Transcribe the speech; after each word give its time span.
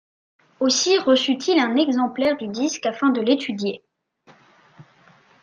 Aussi 0.59 0.97
reçut-il 0.97 1.59
un 1.59 1.75
exemplaire 1.75 2.35
du 2.35 2.47
disque 2.47 2.87
afin 2.87 3.09
de 3.11 3.21
l'étudier. 3.21 3.83